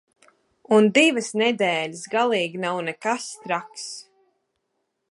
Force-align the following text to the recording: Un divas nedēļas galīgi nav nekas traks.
Un 0.77 0.87
divas 0.95 1.29
nedēļas 1.41 2.01
galīgi 2.15 2.63
nav 2.65 2.81
nekas 2.89 3.31
traks. 3.45 3.89